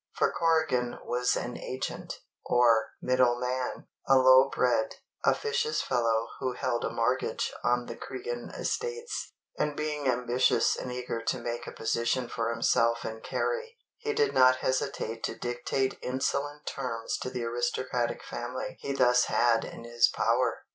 For 0.17 0.31
Corrigan 0.31 0.97
was 1.05 1.35
an 1.35 1.59
agent, 1.59 2.21
or 2.43 2.89
"middleman," 3.03 3.85
a 4.07 4.17
low 4.17 4.49
bred, 4.49 4.95
officious 5.23 5.83
fellow 5.83 6.25
who 6.39 6.53
held 6.53 6.83
a 6.83 6.89
mortgage 6.89 7.53
on 7.63 7.85
the 7.85 7.95
Cregan 7.95 8.49
estates; 8.49 9.33
and 9.59 9.75
being 9.77 10.07
ambitious 10.07 10.75
and 10.75 10.91
eager 10.91 11.21
to 11.21 11.37
make 11.37 11.67
a 11.67 11.71
position 11.71 12.27
for 12.27 12.51
himself 12.51 13.05
in 13.05 13.21
Kerry, 13.21 13.77
he 13.97 14.11
did 14.13 14.33
not 14.33 14.55
hesitate 14.65 15.23
to 15.25 15.35
dictate 15.37 15.99
insolent 16.01 16.65
terms 16.65 17.15
to 17.21 17.29
the 17.29 17.43
aristocratic 17.45 18.23
family 18.23 18.77
he 18.79 18.93
thus 18.93 19.25
had 19.25 19.63
in 19.63 19.83
his 19.83 20.07
power. 20.07 20.65